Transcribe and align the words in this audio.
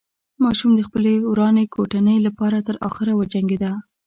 ماشوم 0.43 0.71
د 0.75 0.81
خپلې 0.87 1.13
ورانې 1.31 1.63
کوټنۍ 1.73 2.17
له 2.25 2.31
پاره 2.37 2.59
تر 2.67 2.75
اخره 2.87 3.11
وجنګېده. 3.15 3.71